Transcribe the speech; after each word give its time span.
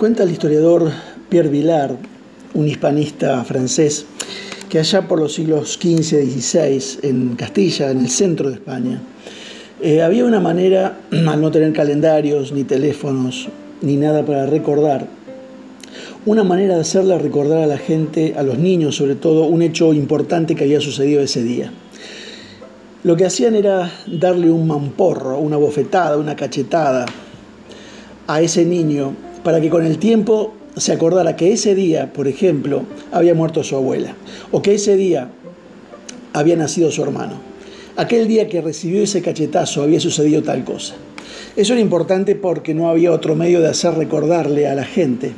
Cuenta 0.00 0.22
el 0.22 0.30
historiador 0.30 0.90
Pierre 1.28 1.50
Villard, 1.50 1.96
un 2.54 2.66
hispanista 2.66 3.44
francés, 3.44 4.06
que 4.70 4.78
allá 4.78 5.06
por 5.06 5.20
los 5.20 5.34
siglos 5.34 5.74
XV 5.74 6.22
y 6.22 6.40
XVI, 6.40 7.00
en 7.02 7.36
Castilla, 7.36 7.90
en 7.90 8.00
el 8.00 8.08
centro 8.08 8.48
de 8.48 8.54
España, 8.54 9.02
eh, 9.82 10.00
había 10.00 10.24
una 10.24 10.40
manera, 10.40 11.00
al 11.28 11.42
no 11.42 11.50
tener 11.50 11.74
calendarios, 11.74 12.50
ni 12.50 12.64
teléfonos, 12.64 13.50
ni 13.82 13.96
nada 13.98 14.24
para 14.24 14.46
recordar, 14.46 15.06
una 16.24 16.44
manera 16.44 16.76
de 16.76 16.80
hacerle 16.80 17.18
recordar 17.18 17.58
a 17.58 17.66
la 17.66 17.76
gente, 17.76 18.32
a 18.38 18.42
los 18.42 18.56
niños 18.56 18.96
sobre 18.96 19.16
todo, 19.16 19.44
un 19.44 19.60
hecho 19.60 19.92
importante 19.92 20.54
que 20.54 20.64
había 20.64 20.80
sucedido 20.80 21.20
ese 21.20 21.42
día. 21.42 21.70
Lo 23.04 23.16
que 23.16 23.26
hacían 23.26 23.54
era 23.54 23.92
darle 24.06 24.50
un 24.50 24.66
mamporro, 24.66 25.38
una 25.38 25.58
bofetada, 25.58 26.16
una 26.16 26.36
cachetada 26.36 27.04
a 28.26 28.40
ese 28.40 28.64
niño 28.64 29.28
para 29.42 29.60
que 29.60 29.70
con 29.70 29.86
el 29.86 29.98
tiempo 29.98 30.54
se 30.76 30.92
acordara 30.92 31.36
que 31.36 31.52
ese 31.52 31.74
día, 31.74 32.12
por 32.12 32.28
ejemplo, 32.28 32.84
había 33.12 33.34
muerto 33.34 33.62
su 33.62 33.76
abuela, 33.76 34.14
o 34.52 34.62
que 34.62 34.74
ese 34.74 34.96
día 34.96 35.28
había 36.32 36.56
nacido 36.56 36.90
su 36.90 37.02
hermano. 37.02 37.34
Aquel 37.96 38.28
día 38.28 38.48
que 38.48 38.60
recibió 38.60 39.02
ese 39.02 39.20
cachetazo 39.20 39.82
había 39.82 40.00
sucedido 40.00 40.42
tal 40.42 40.64
cosa. 40.64 40.94
Eso 41.56 41.72
era 41.72 41.82
importante 41.82 42.36
porque 42.36 42.74
no 42.74 42.88
había 42.88 43.12
otro 43.12 43.34
medio 43.34 43.60
de 43.60 43.68
hacer 43.68 43.94
recordarle 43.94 44.68
a 44.68 44.74
la 44.74 44.84
gente. 44.84 45.32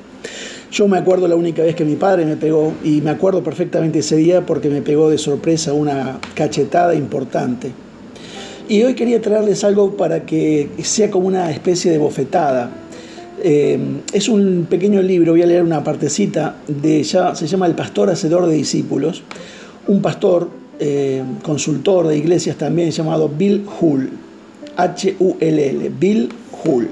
Yo 0.70 0.86
me 0.88 0.98
acuerdo 0.98 1.28
la 1.28 1.36
única 1.36 1.62
vez 1.62 1.74
que 1.74 1.84
mi 1.84 1.96
padre 1.96 2.24
me 2.24 2.36
pegó, 2.36 2.72
y 2.84 3.00
me 3.00 3.10
acuerdo 3.10 3.42
perfectamente 3.42 4.00
ese 4.00 4.16
día 4.16 4.46
porque 4.46 4.68
me 4.68 4.82
pegó 4.82 5.10
de 5.10 5.18
sorpresa 5.18 5.72
una 5.72 6.18
cachetada 6.34 6.94
importante. 6.94 7.72
Y 8.68 8.82
hoy 8.82 8.94
quería 8.94 9.20
traerles 9.20 9.64
algo 9.64 9.96
para 9.96 10.24
que 10.24 10.68
sea 10.82 11.10
como 11.10 11.26
una 11.26 11.50
especie 11.50 11.90
de 11.90 11.98
bofetada, 11.98 12.70
eh, 13.42 13.78
es 14.12 14.28
un 14.28 14.66
pequeño 14.68 15.02
libro, 15.02 15.32
voy 15.32 15.42
a 15.42 15.46
leer 15.46 15.62
una 15.62 15.82
partecita, 15.82 16.56
de, 16.68 17.02
ya, 17.02 17.34
se 17.34 17.46
llama 17.46 17.66
El 17.66 17.74
Pastor 17.74 18.10
Hacedor 18.10 18.46
de 18.46 18.54
Discípulos, 18.54 19.22
un 19.88 20.00
pastor 20.00 20.48
eh, 20.78 21.22
consultor 21.42 22.06
de 22.08 22.16
iglesias 22.16 22.56
también 22.56 22.90
llamado 22.90 23.28
Bill 23.28 23.64
Hull, 23.80 24.10
H-U-L-L, 24.76 25.90
Bill 25.98 26.28
Hull. 26.64 26.88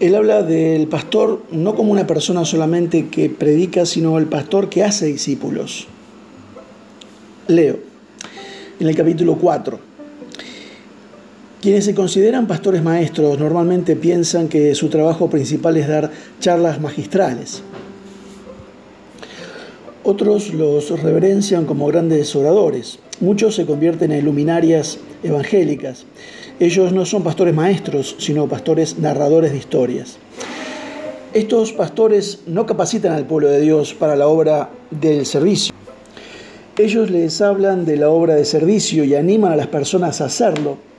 Él 0.00 0.14
habla 0.14 0.42
del 0.42 0.88
pastor 0.88 1.42
no 1.52 1.74
como 1.74 1.92
una 1.92 2.06
persona 2.06 2.44
solamente 2.44 3.08
que 3.08 3.30
predica, 3.30 3.86
sino 3.86 4.18
el 4.18 4.26
pastor 4.26 4.68
que 4.68 4.82
hace 4.82 5.06
discípulos. 5.06 5.86
Leo, 7.48 7.78
en 8.80 8.88
el 8.88 8.96
capítulo 8.96 9.36
4. 9.36 9.91
Quienes 11.62 11.84
se 11.84 11.94
consideran 11.94 12.48
pastores 12.48 12.82
maestros 12.82 13.38
normalmente 13.38 13.94
piensan 13.94 14.48
que 14.48 14.74
su 14.74 14.88
trabajo 14.88 15.30
principal 15.30 15.76
es 15.76 15.86
dar 15.86 16.10
charlas 16.40 16.80
magistrales. 16.80 17.62
Otros 20.02 20.52
los 20.54 20.90
reverencian 21.00 21.64
como 21.64 21.86
grandes 21.86 22.34
oradores. 22.34 22.98
Muchos 23.20 23.54
se 23.54 23.64
convierten 23.64 24.10
en 24.10 24.24
luminarias 24.24 24.98
evangélicas. 25.22 26.04
Ellos 26.58 26.92
no 26.92 27.06
son 27.06 27.22
pastores 27.22 27.54
maestros, 27.54 28.16
sino 28.18 28.48
pastores 28.48 28.98
narradores 28.98 29.52
de 29.52 29.58
historias. 29.58 30.18
Estos 31.32 31.72
pastores 31.72 32.40
no 32.48 32.66
capacitan 32.66 33.12
al 33.12 33.26
pueblo 33.26 33.48
de 33.48 33.60
Dios 33.60 33.94
para 33.94 34.16
la 34.16 34.26
obra 34.26 34.70
del 34.90 35.26
servicio. 35.26 35.72
Ellos 36.76 37.08
les 37.08 37.40
hablan 37.40 37.84
de 37.84 37.98
la 37.98 38.08
obra 38.08 38.34
de 38.34 38.44
servicio 38.44 39.04
y 39.04 39.14
animan 39.14 39.52
a 39.52 39.56
las 39.56 39.68
personas 39.68 40.20
a 40.20 40.24
hacerlo 40.24 40.90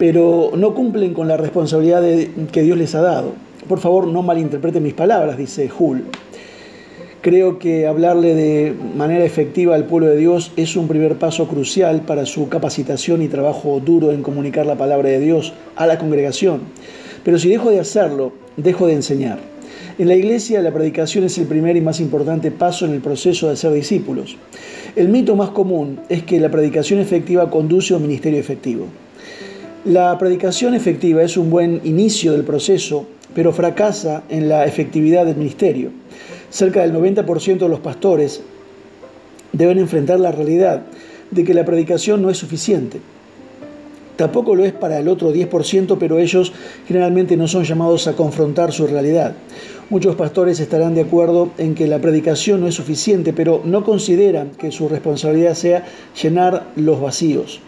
pero 0.00 0.52
no 0.56 0.72
cumplen 0.72 1.12
con 1.12 1.28
la 1.28 1.36
responsabilidad 1.36 2.02
que 2.50 2.62
Dios 2.62 2.78
les 2.78 2.94
ha 2.94 3.02
dado. 3.02 3.34
Por 3.68 3.80
favor, 3.80 4.06
no 4.06 4.22
malinterpreten 4.22 4.82
mis 4.82 4.94
palabras, 4.94 5.36
dice 5.36 5.68
Hull. 5.78 6.04
Creo 7.20 7.58
que 7.58 7.86
hablarle 7.86 8.34
de 8.34 8.74
manera 8.96 9.26
efectiva 9.26 9.74
al 9.74 9.84
pueblo 9.84 10.06
de 10.06 10.16
Dios 10.16 10.52
es 10.56 10.74
un 10.74 10.88
primer 10.88 11.16
paso 11.16 11.46
crucial 11.48 12.00
para 12.00 12.24
su 12.24 12.48
capacitación 12.48 13.20
y 13.20 13.28
trabajo 13.28 13.78
duro 13.84 14.10
en 14.10 14.22
comunicar 14.22 14.64
la 14.64 14.78
palabra 14.78 15.10
de 15.10 15.20
Dios 15.20 15.52
a 15.76 15.86
la 15.86 15.98
congregación. 15.98 16.62
Pero 17.22 17.38
si 17.38 17.50
dejo 17.50 17.70
de 17.70 17.80
hacerlo, 17.80 18.32
dejo 18.56 18.86
de 18.86 18.94
enseñar. 18.94 19.38
En 19.98 20.08
la 20.08 20.14
iglesia 20.14 20.62
la 20.62 20.72
predicación 20.72 21.24
es 21.24 21.36
el 21.36 21.46
primer 21.46 21.76
y 21.76 21.82
más 21.82 22.00
importante 22.00 22.50
paso 22.50 22.86
en 22.86 22.92
el 22.92 23.02
proceso 23.02 23.50
de 23.50 23.56
ser 23.56 23.72
discípulos. 23.72 24.38
El 24.96 25.10
mito 25.10 25.36
más 25.36 25.50
común 25.50 26.00
es 26.08 26.22
que 26.22 26.40
la 26.40 26.50
predicación 26.50 27.00
efectiva 27.00 27.50
conduce 27.50 27.92
a 27.92 27.98
un 27.98 28.04
ministerio 28.04 28.40
efectivo. 28.40 28.86
La 29.86 30.18
predicación 30.18 30.74
efectiva 30.74 31.22
es 31.22 31.38
un 31.38 31.48
buen 31.48 31.80
inicio 31.84 32.32
del 32.32 32.44
proceso, 32.44 33.06
pero 33.34 33.50
fracasa 33.50 34.24
en 34.28 34.46
la 34.46 34.66
efectividad 34.66 35.24
del 35.24 35.36
ministerio. 35.36 35.90
Cerca 36.50 36.82
del 36.82 36.92
90% 36.92 37.60
de 37.60 37.68
los 37.68 37.80
pastores 37.80 38.42
deben 39.52 39.78
enfrentar 39.78 40.20
la 40.20 40.32
realidad 40.32 40.82
de 41.30 41.44
que 41.44 41.54
la 41.54 41.64
predicación 41.64 42.20
no 42.20 42.28
es 42.28 42.36
suficiente. 42.36 43.00
Tampoco 44.20 44.54
lo 44.54 44.66
es 44.66 44.74
para 44.74 44.98
el 44.98 45.08
otro 45.08 45.32
10%, 45.32 45.96
pero 45.98 46.18
ellos 46.18 46.52
generalmente 46.86 47.38
no 47.38 47.48
son 47.48 47.64
llamados 47.64 48.06
a 48.06 48.12
confrontar 48.12 48.70
su 48.70 48.86
realidad. 48.86 49.34
Muchos 49.88 50.14
pastores 50.14 50.60
estarán 50.60 50.94
de 50.94 51.00
acuerdo 51.00 51.52
en 51.56 51.74
que 51.74 51.86
la 51.86 52.00
predicación 52.00 52.60
no 52.60 52.66
es 52.66 52.74
suficiente, 52.74 53.32
pero 53.32 53.62
no 53.64 53.82
consideran 53.82 54.50
que 54.50 54.72
su 54.72 54.90
responsabilidad 54.90 55.54
sea 55.54 55.86
llenar 56.22 56.66
los 56.76 57.00
vacíos. 57.00 57.62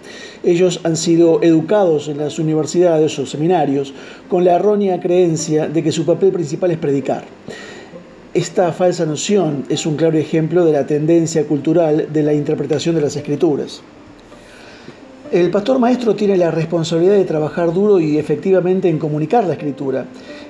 Ellos 0.44 0.80
han 0.84 0.98
sido 0.98 1.42
educados 1.42 2.08
en 2.08 2.18
las 2.18 2.38
universidades 2.38 3.18
o 3.18 3.24
seminarios 3.24 3.94
con 4.28 4.44
la 4.44 4.56
errónea 4.56 5.00
creencia 5.00 5.68
de 5.68 5.82
que 5.82 5.90
su 5.90 6.04
papel 6.04 6.32
principal 6.32 6.70
es 6.70 6.76
predicar. 6.76 7.24
Esta 8.34 8.72
falsa 8.72 9.06
noción 9.06 9.64
es 9.70 9.86
un 9.86 9.96
claro 9.96 10.18
ejemplo 10.18 10.66
de 10.66 10.72
la 10.72 10.86
tendencia 10.86 11.46
cultural 11.46 12.08
de 12.12 12.22
la 12.22 12.34
interpretación 12.34 12.94
de 12.94 13.00
las 13.00 13.16
escrituras. 13.16 13.82
El 15.32 15.50
pastor 15.50 15.78
maestro 15.78 16.14
tiene 16.14 16.36
la 16.36 16.50
responsabilidad 16.50 17.14
de 17.14 17.24
trabajar 17.24 17.72
duro 17.72 17.98
y 17.98 18.18
efectivamente 18.18 18.90
en 18.90 18.98
comunicar 18.98 19.44
la 19.44 19.54
escritura. 19.54 20.04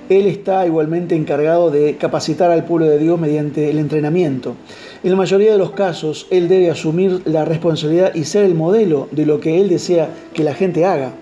Él 0.08 0.26
está 0.26 0.66
igualmente 0.66 1.14
encargado 1.14 1.70
de 1.70 1.96
capacitar 1.96 2.50
al 2.50 2.64
pueblo 2.64 2.86
de 2.86 2.98
Dios 2.98 3.16
mediante 3.16 3.70
el 3.70 3.78
entrenamiento. 3.78 4.56
En 5.04 5.10
la 5.10 5.16
mayoría 5.16 5.52
de 5.52 5.58
los 5.58 5.70
casos, 5.70 6.26
Él 6.30 6.48
debe 6.48 6.68
asumir 6.68 7.22
la 7.26 7.44
responsabilidad 7.44 8.12
y 8.16 8.24
ser 8.24 8.44
el 8.44 8.56
modelo 8.56 9.06
de 9.12 9.24
lo 9.24 9.38
que 9.38 9.60
Él 9.60 9.68
desea 9.68 10.10
que 10.34 10.42
la 10.42 10.52
gente 10.52 10.84
haga. 10.84 11.12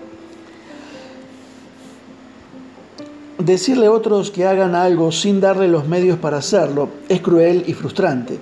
Decirle 3.37 3.85
a 3.85 3.91
otros 3.91 4.31
que 4.31 4.45
hagan 4.45 4.73
algo 4.73 5.11
sin 5.11 5.39
darle 5.39 5.67
los 5.67 5.87
medios 5.87 6.17
para 6.17 6.37
hacerlo 6.37 6.89
es 7.09 7.21
cruel 7.21 7.63
y 7.67 7.73
frustrante. 7.73 8.39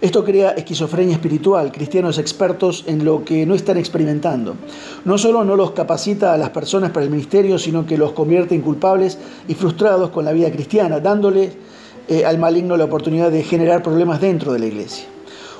Esto 0.00 0.24
crea 0.24 0.52
esquizofrenia 0.52 1.12
espiritual, 1.14 1.70
cristianos 1.70 2.16
expertos 2.16 2.84
en 2.86 3.04
lo 3.04 3.22
que 3.22 3.44
no 3.44 3.54
están 3.54 3.76
experimentando. 3.76 4.54
No 5.04 5.18
solo 5.18 5.44
no 5.44 5.56
los 5.56 5.72
capacita 5.72 6.32
a 6.32 6.38
las 6.38 6.48
personas 6.50 6.90
para 6.90 7.04
el 7.04 7.10
ministerio, 7.10 7.58
sino 7.58 7.84
que 7.84 7.98
los 7.98 8.12
convierte 8.12 8.54
en 8.54 8.62
culpables 8.62 9.18
y 9.46 9.52
frustrados 9.52 10.08
con 10.08 10.24
la 10.24 10.32
vida 10.32 10.50
cristiana, 10.50 11.00
dándole 11.00 11.52
eh, 12.08 12.24
al 12.24 12.38
maligno 12.38 12.78
la 12.78 12.84
oportunidad 12.84 13.30
de 13.30 13.42
generar 13.42 13.82
problemas 13.82 14.22
dentro 14.22 14.54
de 14.54 14.60
la 14.60 14.66
iglesia. 14.66 15.04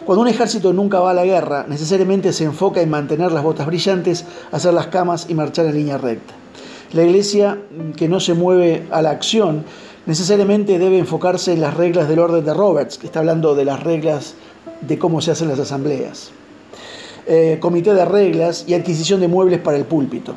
Cuando 0.06 0.22
un 0.22 0.28
ejército 0.28 0.72
nunca 0.72 1.00
va 1.00 1.10
a 1.10 1.14
la 1.14 1.26
guerra, 1.26 1.66
necesariamente 1.68 2.32
se 2.32 2.44
enfoca 2.44 2.80
en 2.80 2.88
mantener 2.88 3.32
las 3.32 3.42
botas 3.42 3.66
brillantes, 3.66 4.24
hacer 4.52 4.72
las 4.72 4.86
camas 4.86 5.26
y 5.28 5.34
marchar 5.34 5.66
en 5.66 5.74
línea 5.74 5.98
recta. 5.98 6.32
La 6.94 7.04
iglesia 7.04 7.58
que 7.94 8.08
no 8.08 8.20
se 8.20 8.32
mueve 8.32 8.86
a 8.90 9.02
la 9.02 9.10
acción 9.10 9.64
necesariamente 10.10 10.80
debe 10.80 10.98
enfocarse 10.98 11.52
en 11.52 11.60
las 11.60 11.74
reglas 11.74 12.08
del 12.08 12.18
orden 12.18 12.44
de 12.44 12.52
Roberts, 12.52 12.98
que 12.98 13.06
está 13.06 13.20
hablando 13.20 13.54
de 13.54 13.64
las 13.64 13.80
reglas 13.80 14.34
de 14.80 14.98
cómo 14.98 15.20
se 15.20 15.30
hacen 15.30 15.46
las 15.46 15.60
asambleas. 15.60 16.32
Eh, 17.28 17.58
comité 17.60 17.94
de 17.94 18.04
reglas 18.04 18.64
y 18.66 18.74
adquisición 18.74 19.20
de 19.20 19.28
muebles 19.28 19.60
para 19.60 19.76
el 19.76 19.84
púlpito. 19.84 20.34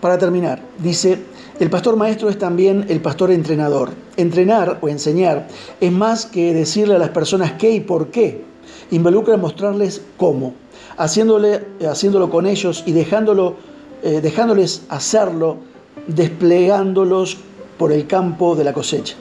Para 0.00 0.16
terminar, 0.16 0.62
dice, 0.78 1.18
el 1.60 1.68
pastor 1.68 1.96
maestro 1.96 2.30
es 2.30 2.38
también 2.38 2.86
el 2.88 3.02
pastor 3.02 3.30
entrenador. 3.32 3.90
Entrenar 4.16 4.78
o 4.80 4.88
enseñar 4.88 5.46
es 5.78 5.92
más 5.92 6.24
que 6.24 6.54
decirle 6.54 6.94
a 6.94 6.98
las 6.98 7.10
personas 7.10 7.52
qué 7.58 7.72
y 7.72 7.80
por 7.80 8.10
qué. 8.10 8.44
Involucra 8.92 9.36
mostrarles 9.36 10.00
cómo, 10.16 10.54
haciéndole, 10.96 11.66
haciéndolo 11.86 12.30
con 12.30 12.46
ellos 12.46 12.82
y 12.86 12.92
dejándolo, 12.92 13.56
eh, 14.02 14.22
dejándoles 14.22 14.84
hacerlo, 14.88 15.58
desplegándolos 16.06 17.36
por 17.78 17.92
el 17.92 18.06
campo 18.06 18.56
de 18.56 18.64
la 18.64 18.72
cosecha. 18.72 19.16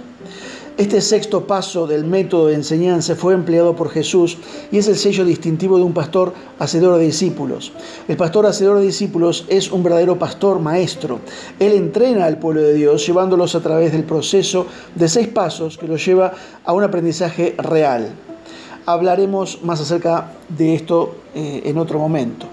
Este 0.78 1.00
sexto 1.00 1.48
paso 1.48 1.88
del 1.88 2.04
método 2.04 2.48
de 2.48 2.56
enseñanza 2.56 3.16
fue 3.16 3.34
empleado 3.34 3.78
por 3.78 3.90
Jesús 3.90 4.38
y 4.74 4.78
es 4.78 4.90
el 4.90 4.98
sello 4.98 5.24
distintivo 5.24 5.78
de 5.78 5.86
un 5.86 5.94
pastor 5.94 6.34
hacedor 6.60 6.98
de 6.98 7.06
discípulos. 7.06 7.72
El 8.10 8.18
pastor 8.18 8.46
hacedor 8.46 8.80
de 8.80 8.86
discípulos 8.86 9.46
es 9.48 9.72
un 9.72 9.84
verdadero 9.84 10.20
pastor 10.20 10.60
maestro. 10.60 11.22
Él 11.60 11.72
entrena 11.72 12.26
al 12.26 12.40
pueblo 12.40 12.62
de 12.62 12.74
Dios 12.74 13.08
llevándolos 13.08 13.56
a 13.56 13.62
través 13.62 13.94
del 13.94 14.04
proceso 14.04 14.68
de 14.96 15.08
seis 15.08 15.30
pasos 15.30 15.78
que 15.78 15.88
los 15.88 16.06
lleva 16.06 16.34
a 16.66 16.74
un 16.74 16.84
aprendizaje 16.84 17.56
real. 17.58 18.10
Hablaremos 18.86 19.64
más 19.64 19.80
acerca 19.80 20.34
de 20.50 20.76
esto 20.76 21.16
eh, 21.34 21.62
en 21.64 21.78
otro 21.78 22.00
momento. 22.00 22.48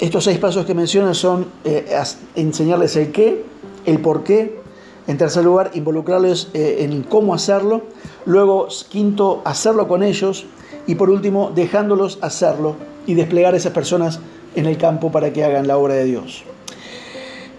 Estos 0.00 0.24
seis 0.24 0.38
pasos 0.38 0.66
que 0.66 0.74
mencionan 0.74 1.14
son 1.14 1.46
eh, 1.64 1.96
enseñarles 2.34 2.96
el 2.96 3.12
qué, 3.12 3.44
el 3.86 4.00
por 4.00 4.24
qué, 4.24 4.61
En 5.06 5.18
tercer 5.18 5.44
lugar, 5.44 5.70
involucrarles 5.74 6.48
eh, 6.54 6.78
en 6.80 7.02
cómo 7.02 7.34
hacerlo. 7.34 7.82
Luego, 8.24 8.68
quinto, 8.88 9.42
hacerlo 9.44 9.88
con 9.88 10.02
ellos. 10.02 10.46
Y 10.86 10.94
por 10.94 11.10
último, 11.10 11.50
dejándolos 11.54 12.18
hacerlo 12.22 12.76
y 13.06 13.14
desplegar 13.14 13.54
a 13.54 13.56
esas 13.56 13.72
personas 13.72 14.20
en 14.54 14.66
el 14.66 14.76
campo 14.78 15.10
para 15.10 15.32
que 15.32 15.44
hagan 15.44 15.66
la 15.66 15.76
obra 15.76 15.94
de 15.94 16.04
Dios. 16.04 16.44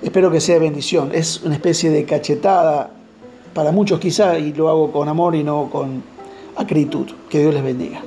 Espero 0.02 0.32
que 0.32 0.42
sea 0.42 0.60
bendición. 0.60 1.12
Es 1.14 1.42
una 1.44 1.56
especie 1.56 1.90
de 1.90 2.06
cachetada 2.06 2.92
para 3.54 3.72
muchos 3.72 4.00
quizá 4.00 4.38
y 4.38 4.54
lo 4.54 4.70
hago 4.70 4.92
con 4.92 5.08
amor 5.08 5.36
y 5.36 5.44
no 5.44 5.70
con 5.72 6.04
acritud. 6.56 7.08
Que 7.30 7.40
Dios 7.40 7.54
les 7.54 7.64
bendiga. 7.64 8.02